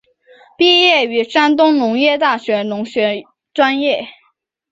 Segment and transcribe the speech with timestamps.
[0.57, 4.07] 毕业于山东农业大学农学专业。